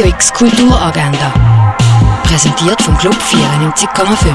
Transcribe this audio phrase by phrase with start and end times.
[0.00, 1.76] Radio X Kulturagenda.
[2.22, 4.34] Präsentiert vom Club 94,5.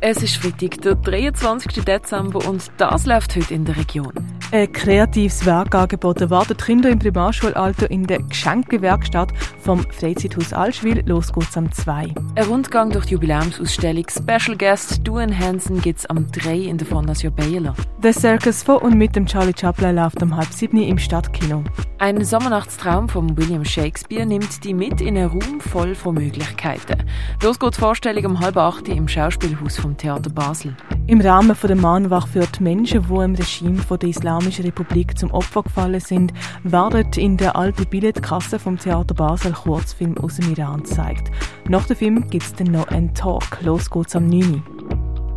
[0.00, 1.84] Es ist Freitag, der 23.
[1.84, 4.12] Dezember und das läuft heute in der Region.
[4.54, 11.02] Ein kreatives Werkangebot erwartet Kinder im Primarschulalter in der Geschenkewerkstatt vom Freizeithaus Allschwil.
[11.06, 12.14] Los geht's am 2.
[12.36, 17.34] Ein Rundgang durch die Jubiläumsausstellung Special Guest Duane Hansen gibt's am 3 in der Fondation
[17.34, 17.74] Baylor.
[18.00, 21.64] Der Circus von und mit dem Charlie Chaplin läuft um halb sieben im Stadtkino.
[21.98, 27.02] Ein Sommernachtstraum von William Shakespeare nimmt die mit in einen Raum voll von Möglichkeiten.
[27.42, 30.76] Los geht die Vorstellung um halb acht im Schauspielhaus vom Theater Basel.
[31.06, 34.08] Im Rahmen der Mahnwache für die Menschen, die im Regime von der
[34.44, 36.34] Islamischen Republik zum Opfer gefallen sind,
[36.64, 41.30] werden in der alten Billetkasse vom Theater Basel Kurzfilm aus dem Iran gezeigt.
[41.68, 43.62] Nach dem Film gibt es dann noch einen Talk.
[43.62, 44.62] Los geht's am 9.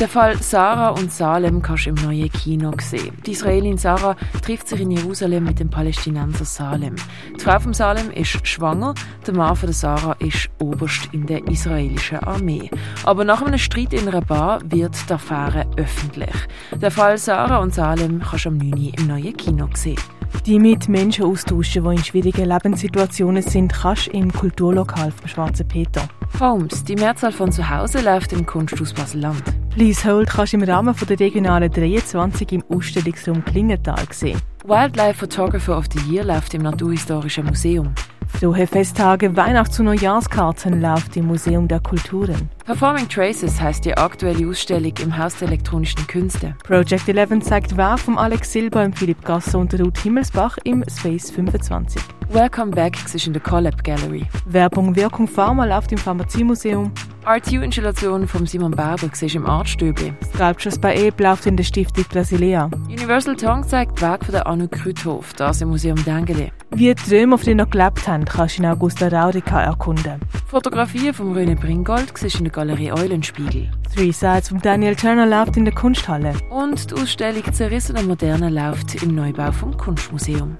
[0.00, 3.14] Der Fall Sarah und Salem kannst du im neuen Kino sehen.
[3.26, 6.96] Die Israelin Sarah trifft sich in Jerusalem mit dem Palästinenser Salem.
[7.38, 8.94] Die Frau von Salem ist schwanger,
[9.26, 12.70] der Mann von Sarah ist Oberst in der israelischen Armee.
[13.04, 16.34] Aber nach einem Streit in einer Bar wird die Affäre öffentlich.
[16.80, 18.94] Der Fall Sarah und Salem kannst du am 9.
[18.96, 20.00] im neuen Kino sehen.
[20.46, 25.68] Die mit Menschen austauschen, die in schwierigen Lebenssituationen sind, kannst du im Kulturlokal vom Schwarzen
[25.68, 26.08] Peter.
[26.40, 29.59] Homes, die Mehrzahl von zu Hause läuft im Kunsthaus Basel-Land.
[29.80, 34.38] Please Hold kannst du im Rahmen der regionalen 23 im Ausstellungsraum Klingenthal sehen.
[34.64, 37.94] Wildlife Photographer of the Year läuft im Naturhistorischen Museum.
[38.28, 42.50] Frohe Festtage, Weihnachts- und Neujahrskarten läuft im Museum der Kulturen.
[42.66, 46.54] Performing Traces heißt die aktuelle Ausstellung im Haus der elektronischen Künste.
[46.62, 52.02] Project 11 zeigt Werk von Alex Silber, Philipp Gasser und Ruth Himmelsbach im Space 25.
[52.30, 54.26] Welcome Back ist in der Collab Gallery.
[54.44, 56.92] Werbung Wirkung Pharma läuft im Pharmaziemuseum.
[57.26, 60.14] RTU-Installation von Simon Barber siehst im Artstöbli.
[60.34, 62.70] Sculptures bei Eb läuft in der Stiftung Brasilea.
[62.88, 66.50] Universal Tongue zeigt Werk von der Anu Krüthof, das im Museum Dengele.
[66.70, 70.20] Wie die Römer auf denen noch gelebt haben, kannst du in Augusta Raurica erkunden.
[70.46, 73.70] Fotografien von Röne Bringold siehst in der Galerie Eulenspiegel.
[73.94, 76.32] Three Sides von Daniel Turner läuft in der Kunsthalle.
[76.48, 80.56] Und die Ausstellung Zerrissener Moderne läuft im Neubau vom Kunstmuseum.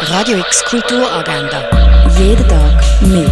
[0.00, 1.62] Radio X Kulturagenda.
[2.18, 3.26] Jeden Tag mehr.